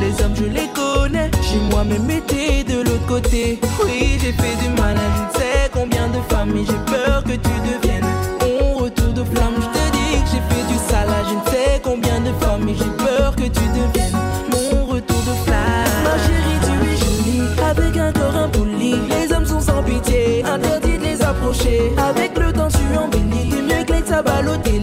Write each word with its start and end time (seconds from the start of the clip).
Les 0.00 0.12
hommes, 0.22 0.34
je 0.36 0.44
les 0.44 0.68
connais. 0.74 1.30
Chez 1.42 1.58
moi, 1.70 1.84
mes 1.84 1.98
métiers 1.98 2.64
de 2.64 2.82
l'autre 2.82 3.06
côté. 3.06 3.58
Oui, 3.84 4.18
j'ai 4.20 4.32
fait 4.32 4.56
du 4.62 4.68
mal 4.80 4.96
à 4.96 5.08
je 5.16 5.22
ne 5.22 5.42
sais 5.42 5.70
combien 5.72 6.08
de 6.08 6.20
femmes. 6.28 6.52
Mais 6.54 6.64
j'ai 6.64 6.92
peur 6.92 7.24
que 7.24 7.32
tu 7.32 7.54
deviennes? 7.64 8.04
Mon 8.40 8.74
retour 8.74 9.12
de 9.12 9.24
flamme. 9.24 9.54
Je 9.56 9.66
te 9.78 9.84
dis 9.96 10.22
que 10.22 10.28
j'ai 10.32 10.54
fait 10.54 10.66
du 10.72 10.78
sale 10.88 11.08
à 11.08 11.22
je 11.28 11.34
ne 11.34 11.44
sais 11.50 11.80
combien 11.82 12.20
de 12.20 12.32
femmes. 12.40 12.64
Mais 12.64 12.74
j'ai 12.74 13.04
peur 13.04 13.34
que 13.34 13.44
tu 13.44 13.64
deviennes 13.78 14.16
mon 14.52 14.84
retour 14.84 15.22
de 15.30 15.34
flamme. 15.44 16.04
Ma 16.04 16.16
chérie, 16.24 16.60
tu 16.66 16.74
es 16.92 16.96
jolie. 16.96 17.48
Avec 17.70 17.96
un 17.96 18.12
corps 18.12 18.36
impoli. 18.36 18.96
Les 19.08 19.32
hommes 19.34 19.46
sont 19.46 19.60
sans 19.60 19.82
pitié. 19.82 20.44
Interdit 20.44 20.98
de 20.98 21.04
les 21.04 21.22
approcher. 21.22 21.92
Avec 21.96 22.38
le 22.38 22.52
temps, 22.52 22.68
tu 22.68 22.98
embellis. 22.98 23.48
T'es 23.50 23.62
mieux 23.62 23.84
que 23.84 23.92
les 23.92 24.02
tabalotés. 24.02 24.80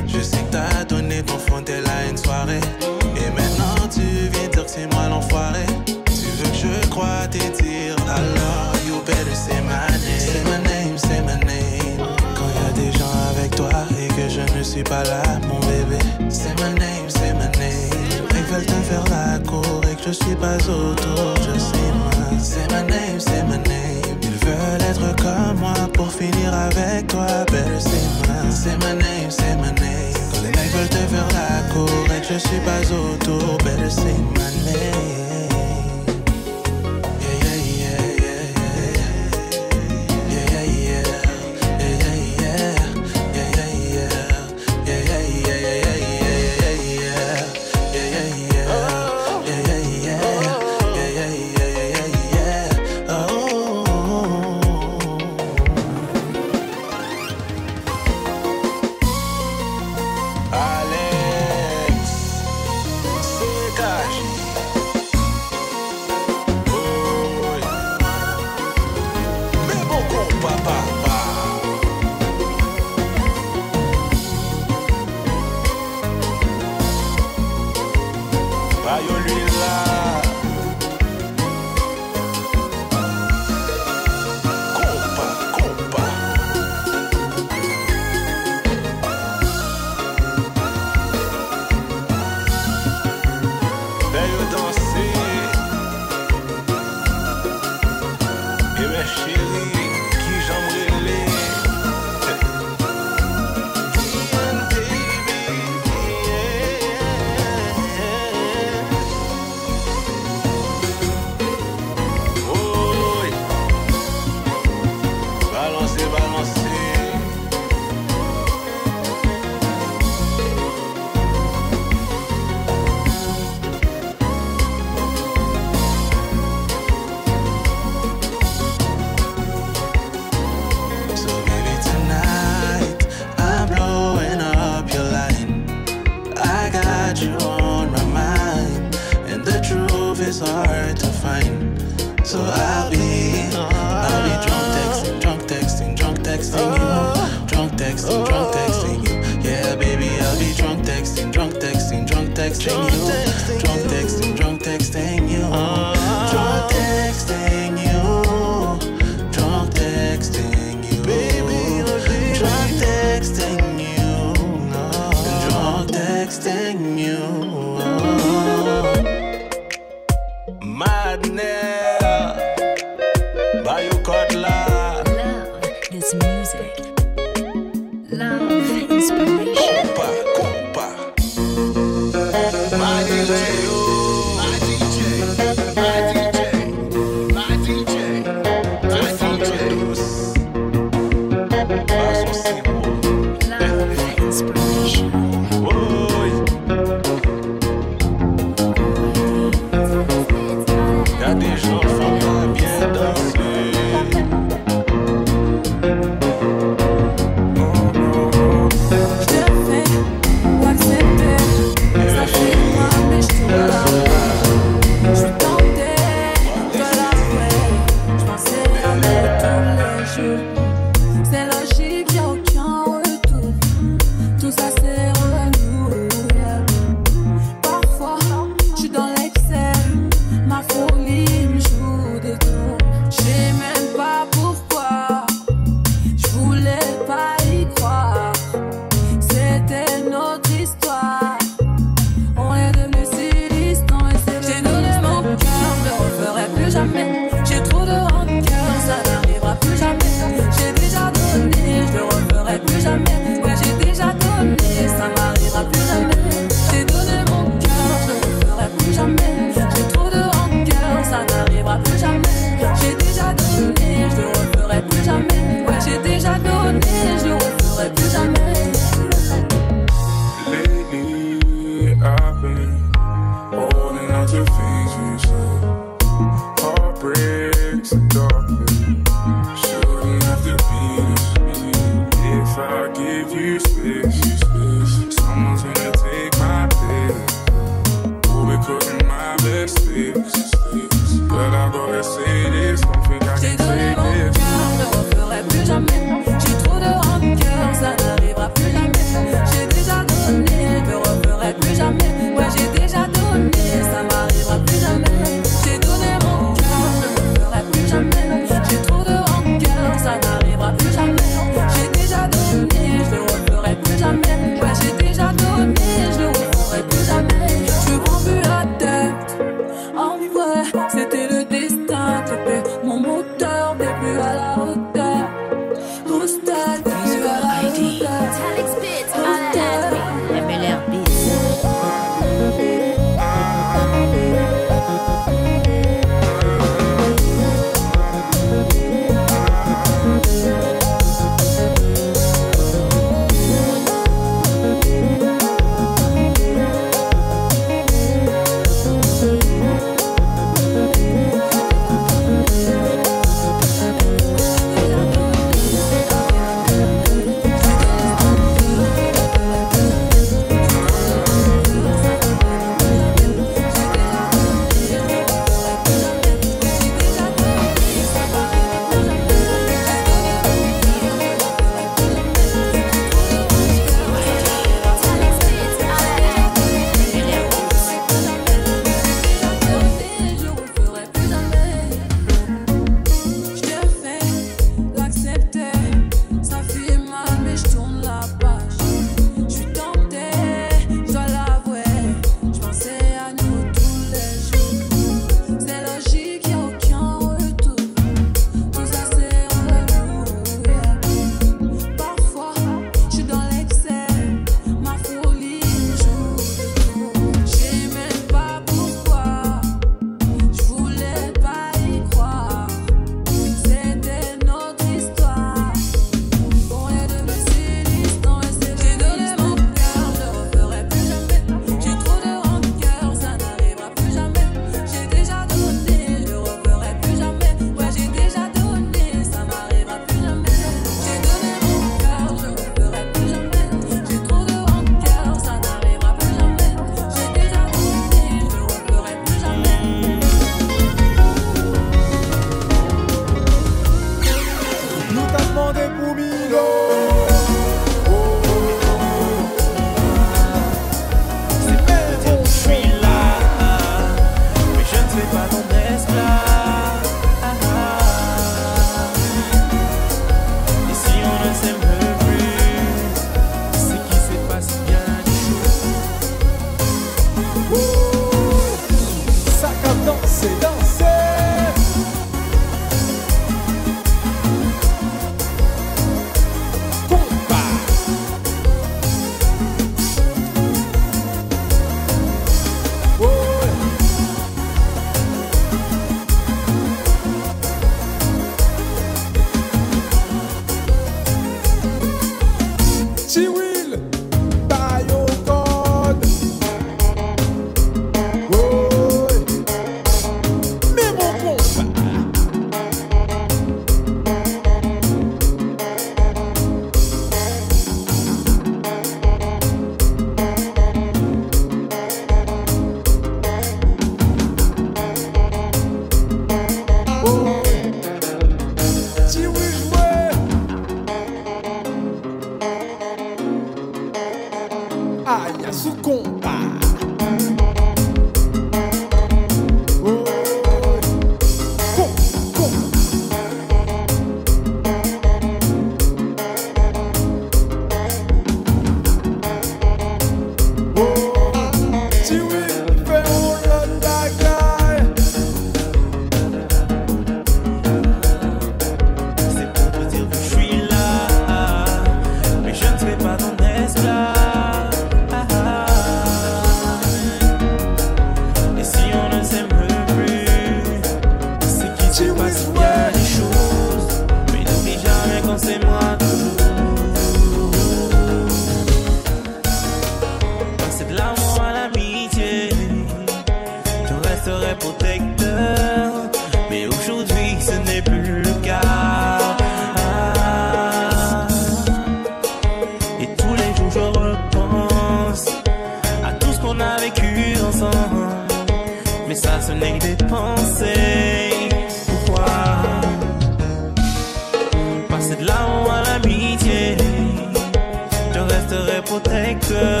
Protecteur. 599.56 600.00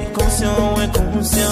Et 0.00 0.12
conscient 0.12 0.74
ou 0.74 0.80
inconscient, 0.80 1.48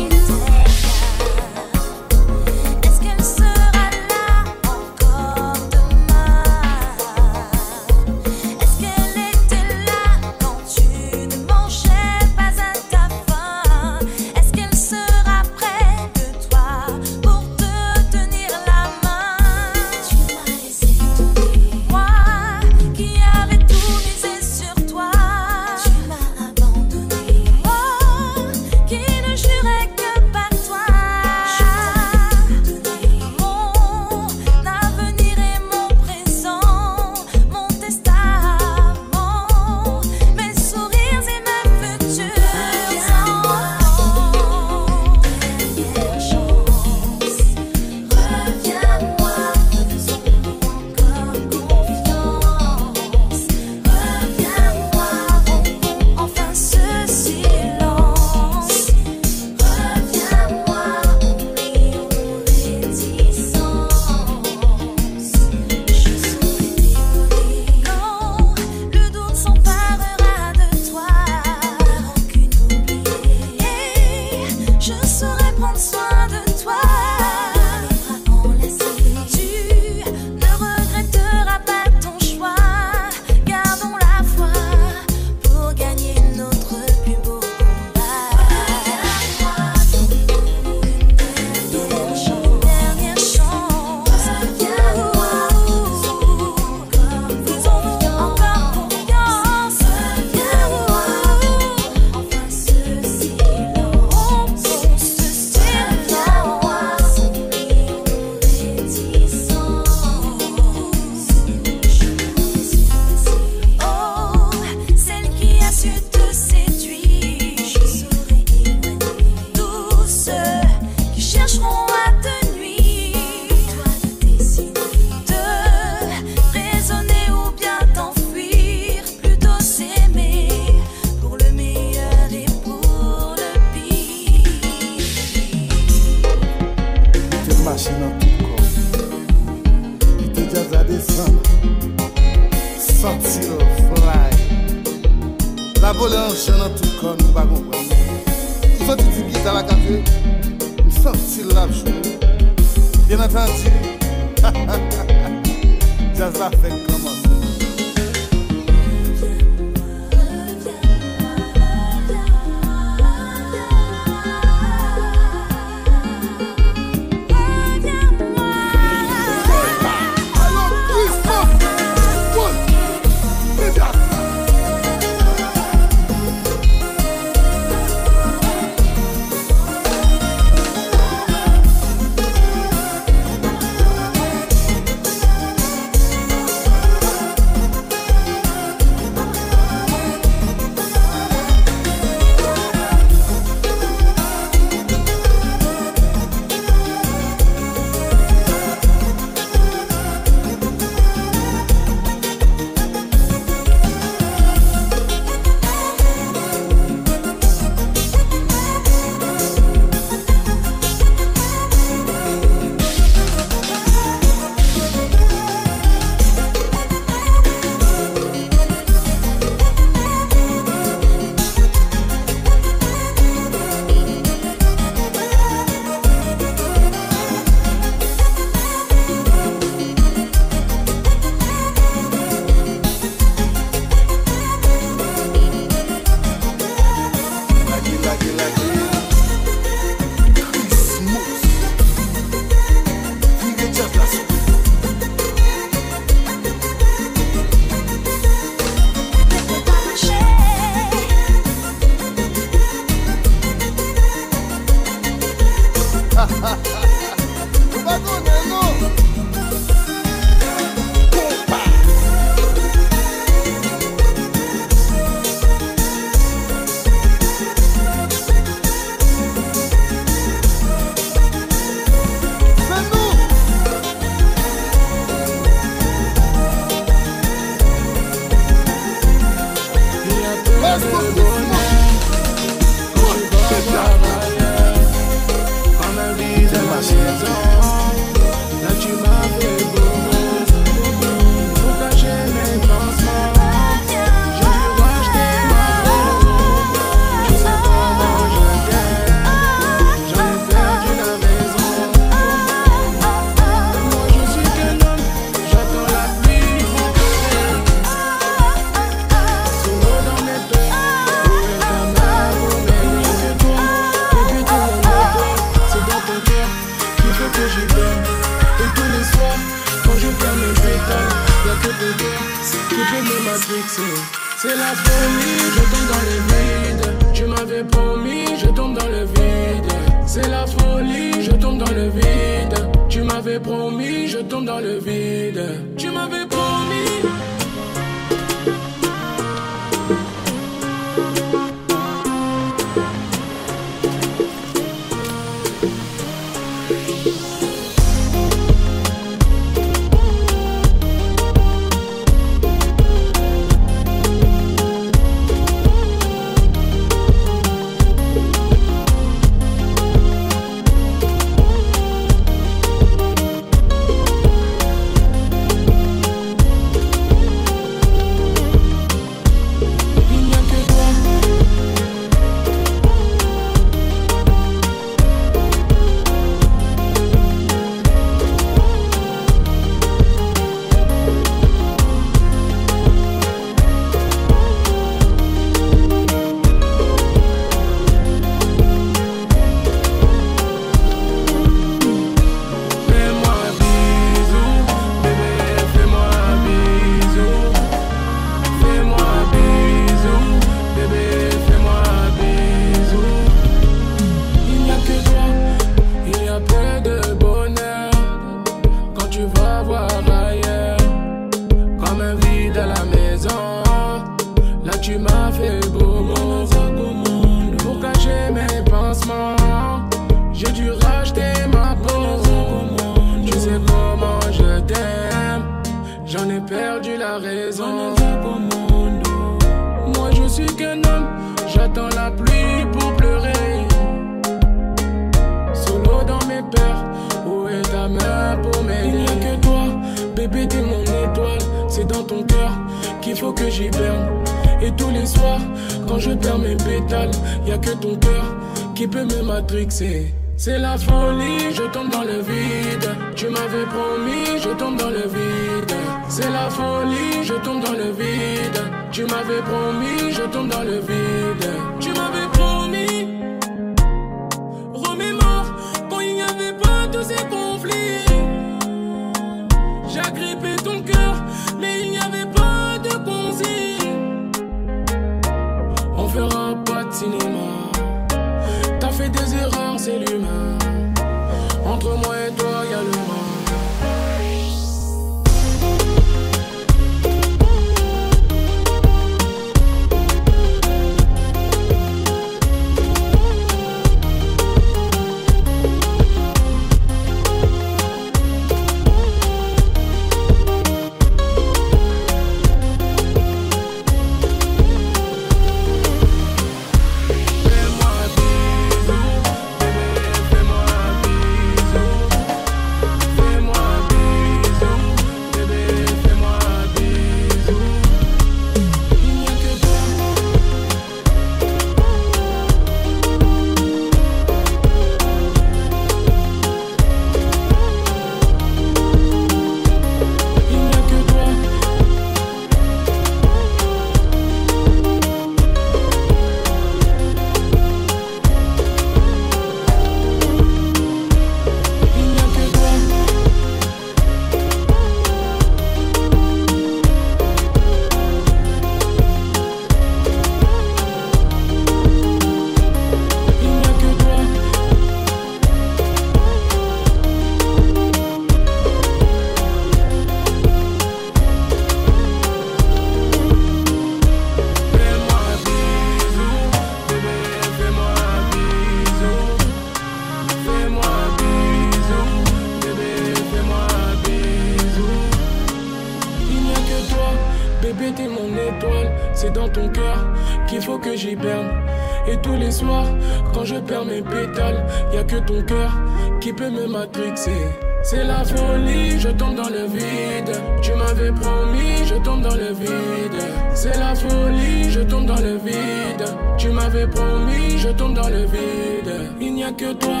qui 586.26 586.32
peut 586.32 586.50
me 586.50 586.66
matrixer. 586.66 587.46
C'est 587.84 588.02
la 588.02 588.24
folie, 588.24 588.98
je 588.98 589.10
tombe 589.10 589.36
dans 589.36 589.48
le 589.48 589.64
vide. 589.68 590.32
Tu 590.60 590.72
m'avais 590.72 591.12
promis, 591.12 591.84
je 591.84 591.94
tombe 592.02 592.22
dans 592.22 592.34
le 592.34 592.52
vide. 592.52 593.22
C'est 593.54 593.78
la 593.78 593.94
folie, 593.94 594.68
je 594.68 594.80
tombe 594.80 595.06
dans 595.06 595.20
le 595.20 595.36
vide. 595.36 596.04
Tu 596.36 596.48
m'avais 596.48 596.88
promis, 596.88 597.56
je 597.58 597.68
tombe 597.68 597.94
dans 597.94 598.08
le 598.08 598.24
vide. 598.24 599.12
Il 599.20 599.34
n'y 599.34 599.44
a 599.44 599.52
que 599.52 599.72
toi, 599.74 600.00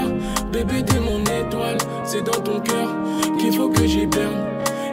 bébé, 0.50 0.82
t'es 0.84 0.98
mon 0.98 1.20
étoile. 1.22 1.78
C'est 2.02 2.24
dans 2.24 2.40
ton 2.42 2.58
cœur 2.58 2.88
qu'il 3.38 3.52
faut 3.52 3.68
que 3.68 3.86
j'hiberne. 3.86 4.48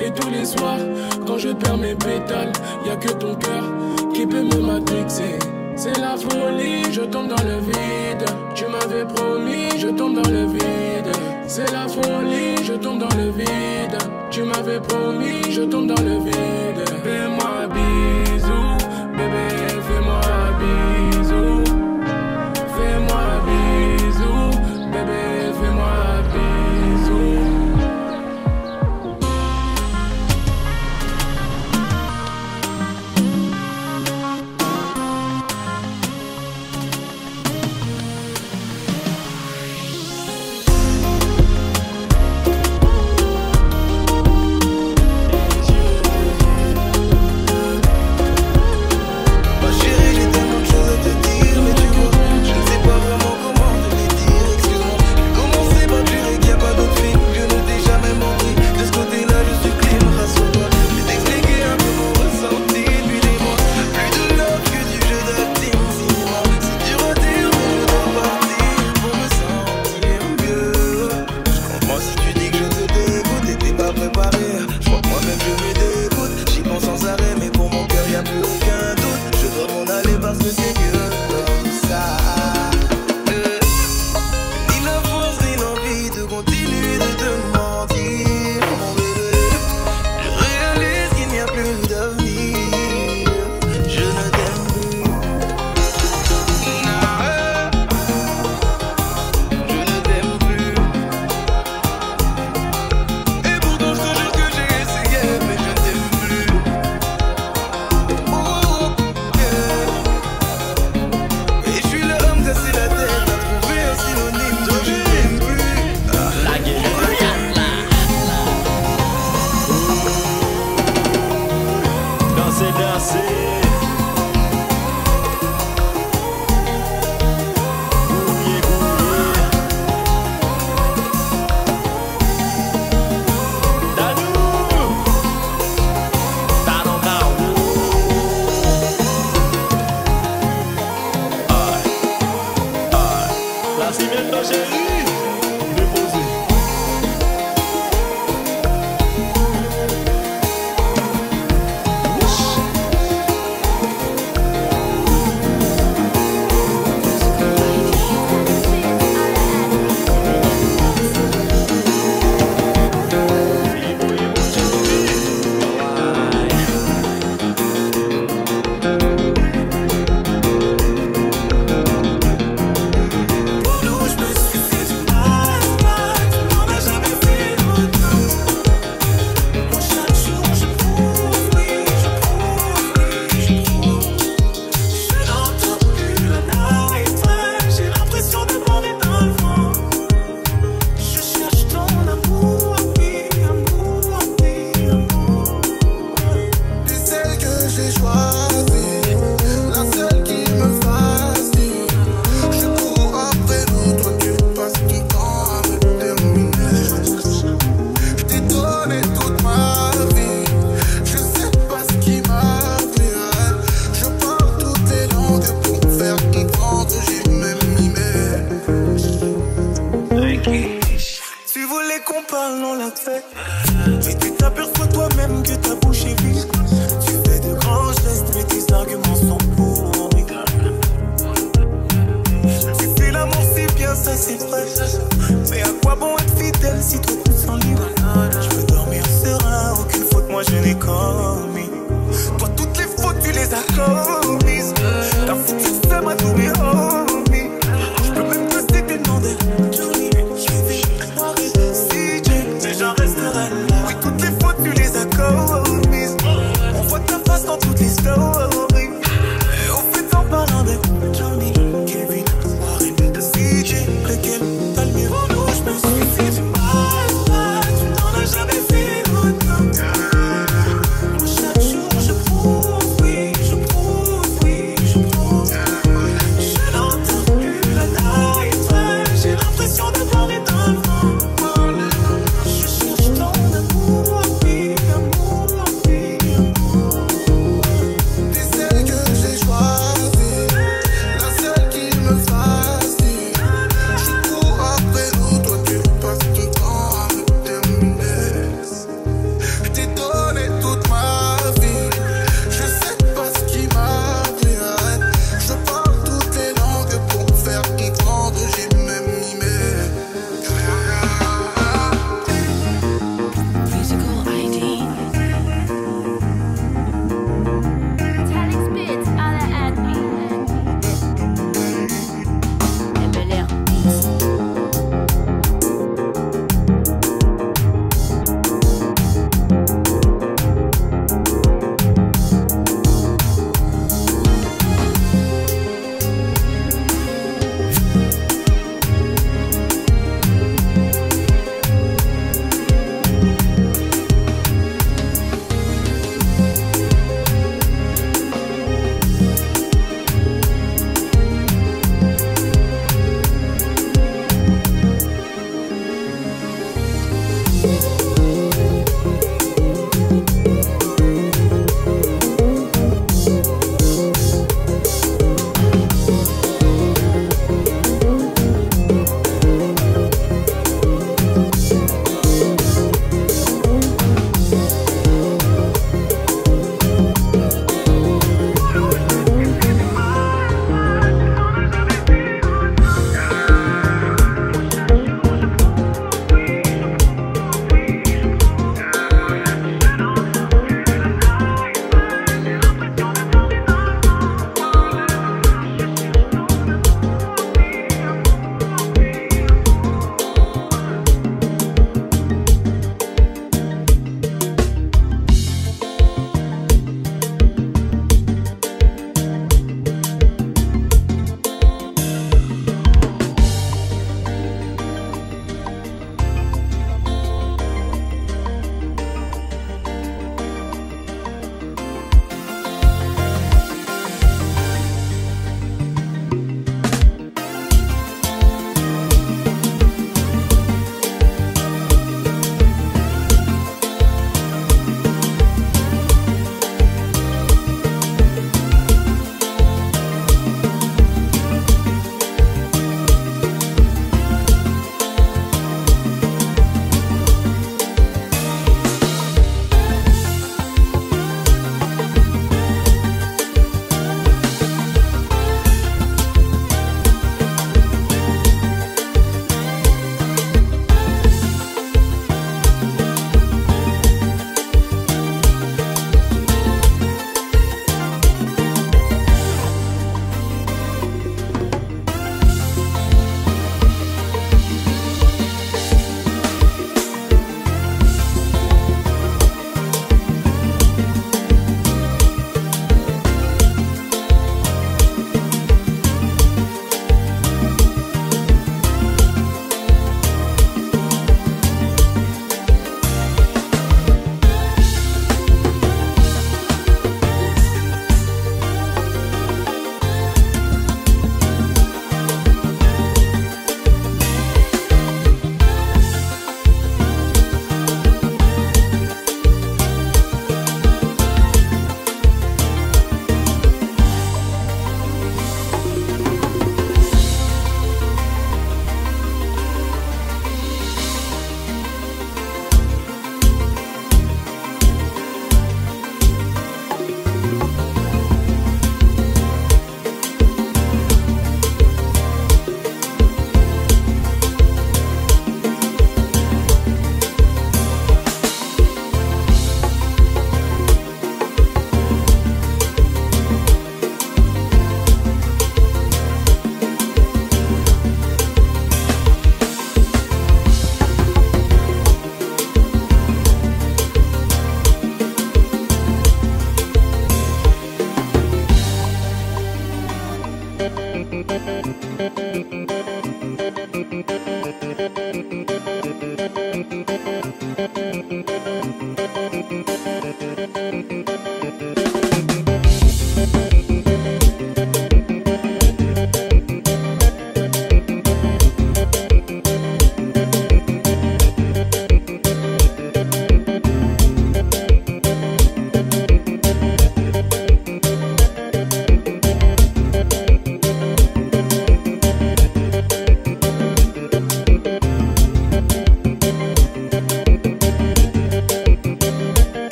Et 0.00 0.10
tous 0.10 0.30
les 0.30 0.46
soirs, 0.46 0.80
quand 1.26 1.36
je 1.36 1.50
perds 1.50 1.76
mes 1.76 1.94
pétales, 1.94 2.52
y 2.86 2.88
a 2.88 2.96
que 2.96 3.12
ton 3.12 3.34
cœur 3.34 3.64
qui 4.14 4.26
peut 4.26 4.44
me 4.44 4.60
matrixer. 4.62 5.38
C'est 5.80 5.96
la 6.00 6.16
folie, 6.16 6.92
je 6.92 7.02
tombe 7.02 7.28
dans 7.28 7.44
le 7.44 7.60
vide. 7.60 8.26
Tu 8.56 8.64
m'avais 8.66 9.04
promis, 9.14 9.78
je 9.78 9.86
tombe 9.86 10.20
dans 10.20 10.28
le 10.28 10.46
vide. 10.46 11.12
C'est 11.46 11.70
la 11.70 11.86
folie, 11.86 12.64
je 12.64 12.72
tombe 12.72 12.98
dans 12.98 13.16
le 13.16 13.30
vide. 13.30 13.96
Tu 14.28 14.42
m'avais 14.42 14.80
promis, 14.80 15.52
je 15.52 15.62
tombe 15.62 15.86
dans 15.86 16.02
le 16.02 16.18
vide. 16.18 16.82
Fais-moi 17.04 17.50
un 17.62 17.68
bisou, 17.68 18.76
bébé, 19.12 19.68
fais-moi 19.86 20.20
un 20.24 20.97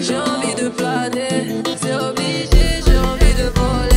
J'ai 0.00 0.16
envie 0.16 0.54
de 0.54 0.68
planer, 0.68 1.62
c'est 1.80 1.94
obligé, 1.94 2.80
j'ai 2.86 2.98
envie 2.98 3.34
de 3.34 3.50
voler. 3.58 3.95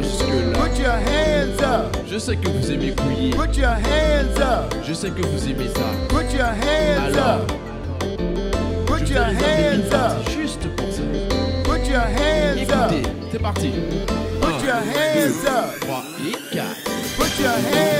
va. 0.00 0.58
Put 0.60 0.78
your 0.78 0.92
hands 0.92 1.62
up. 1.62 1.96
Je 2.10 2.18
sais 2.18 2.36
que 2.36 2.48
vous 2.48 2.70
aimez 2.70 2.92
couiller. 2.94 3.30
Put 3.30 3.56
your 3.56 3.70
hands 3.70 4.40
up. 4.40 4.74
Je 4.86 4.92
sais 4.92 5.10
que 5.10 5.22
vous 5.26 5.48
aimez 5.48 5.68
ça. 5.68 5.82
Put 6.08 6.32
your 6.32 6.46
hands 6.46 7.14
Alors, 7.14 7.40
up. 7.40 7.52
Put 8.86 9.08
your 9.10 9.24
hands 9.24 9.92
up. 9.92 10.28
Juste 10.30 10.66
pour 10.76 10.86
ça. 10.92 11.02
Put 11.64 11.86
your 11.88 12.00
hands 12.02 12.56
Écoutez, 12.56 13.08
up. 13.08 13.16
c'est 13.32 13.38
parti. 13.42 13.70
Put 14.40 14.46
Un, 14.46 14.66
your 14.66 14.74
hands 14.76 15.42
deux, 15.42 15.48
up. 15.48 15.80
Trois 15.80 16.02
et 16.26 16.54
quatre. 16.54 16.84
Put 17.16 17.40
your 17.42 17.50
hands 17.50 17.72
up. 17.74 17.93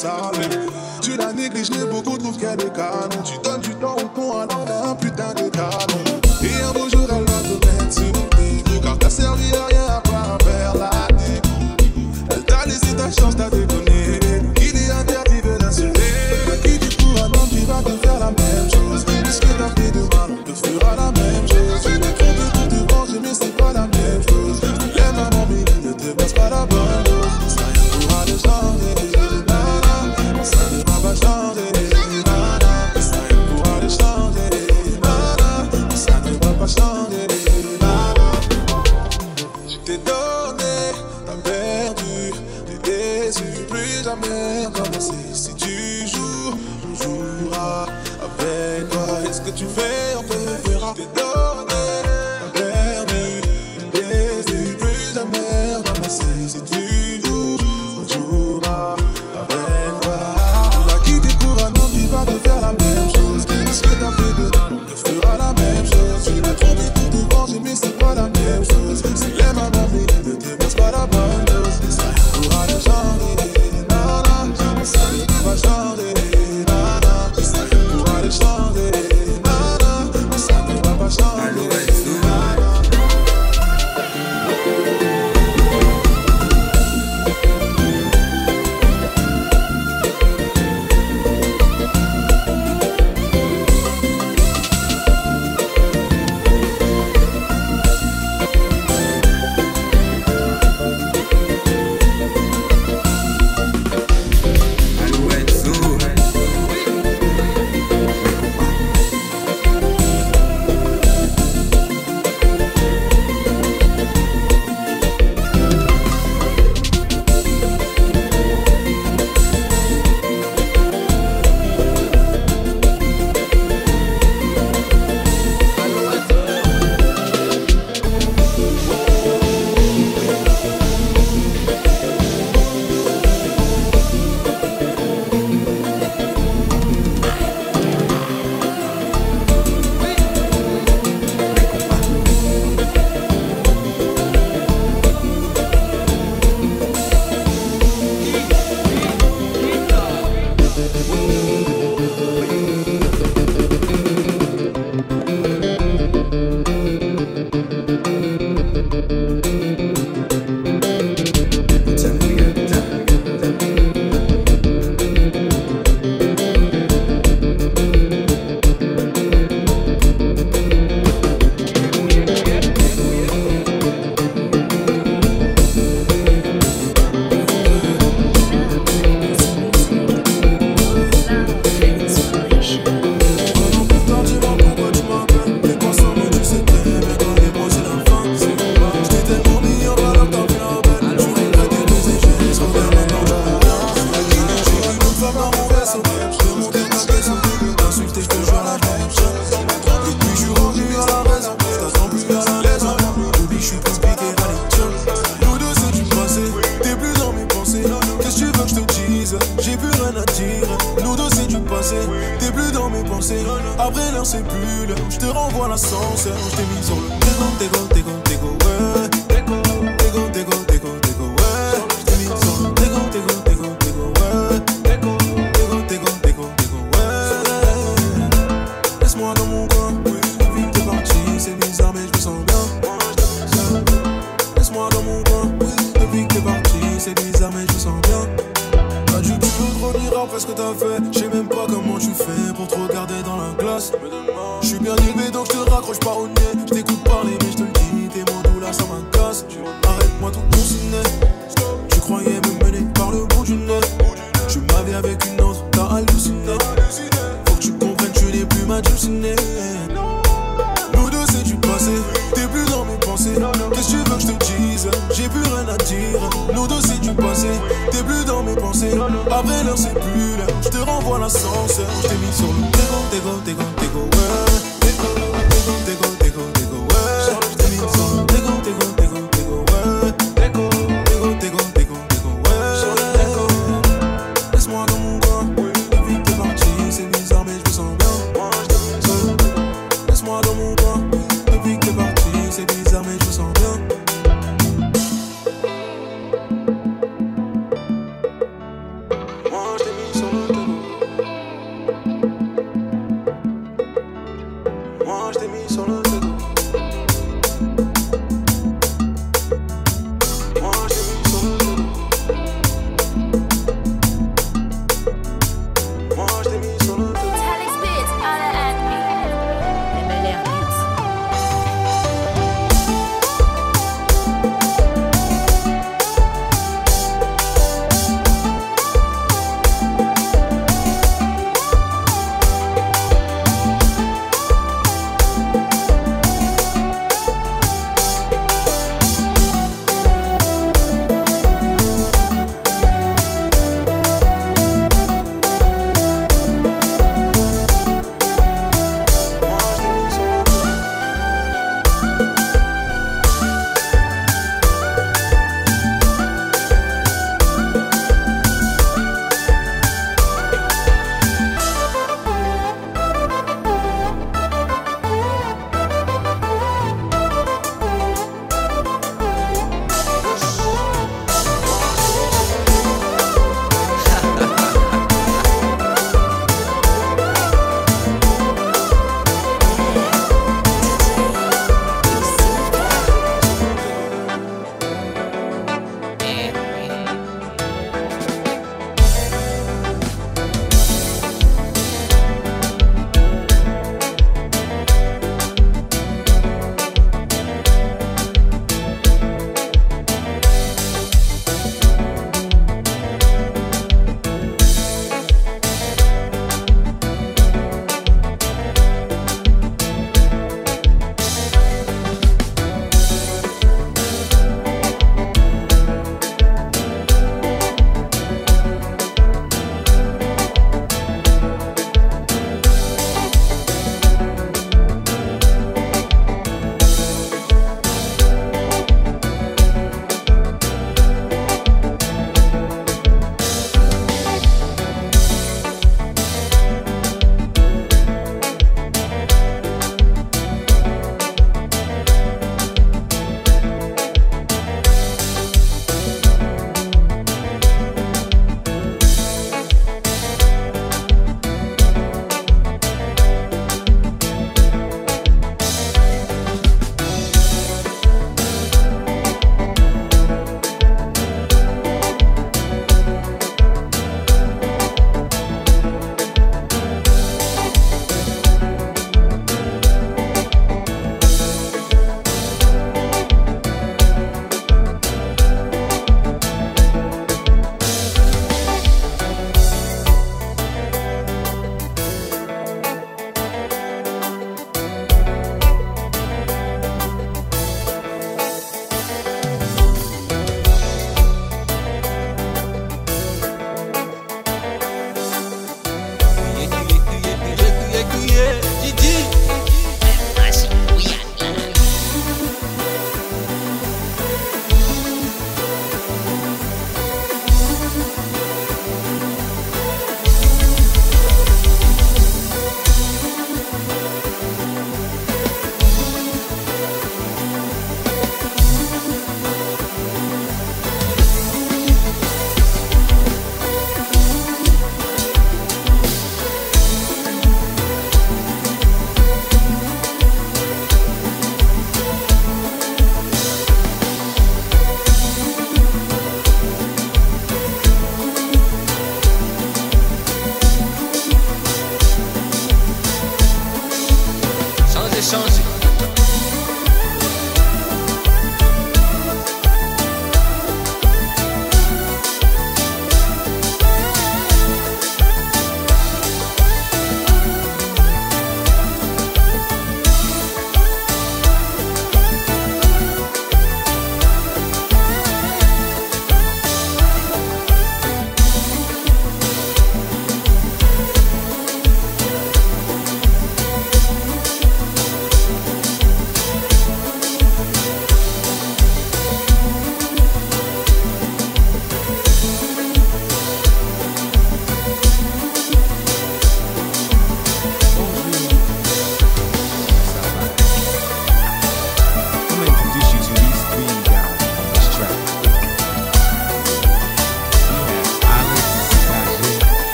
sorry 0.00 0.29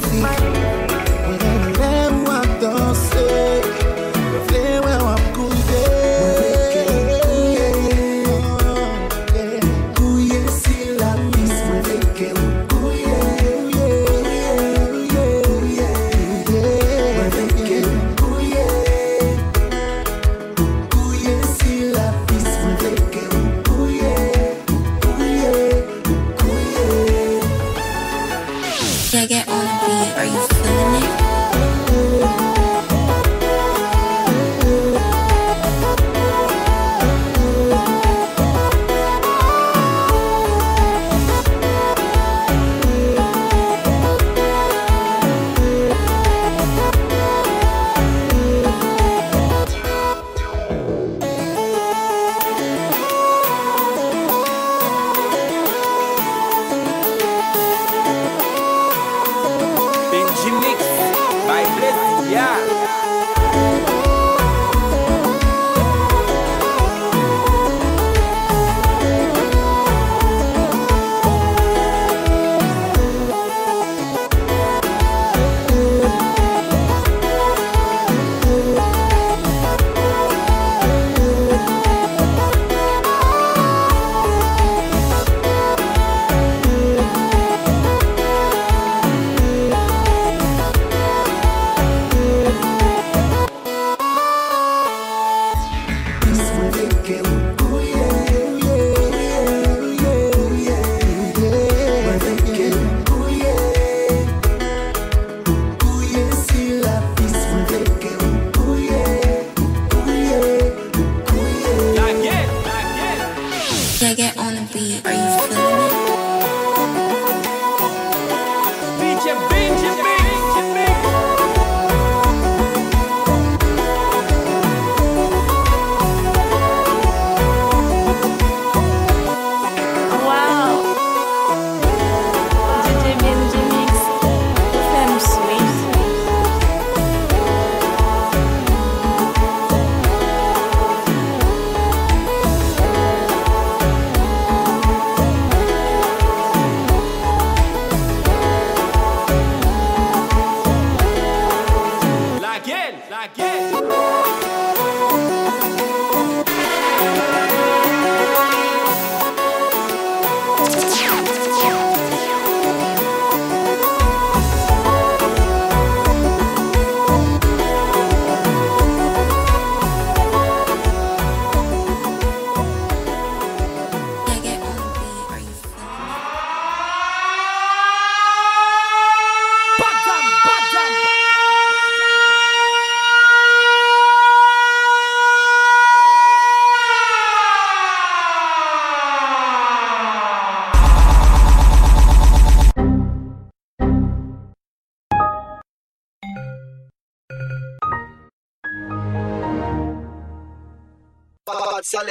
ça 0.00 0.65